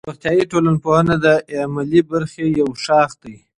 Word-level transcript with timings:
روغتیایی 0.09 0.49
ټولنپوهنه 0.51 1.15
د 1.25 1.27
عملي 1.61 2.01
برخې 2.11 2.45
یو 2.59 2.69
شاخ 2.85 3.09
دی. 3.23 3.35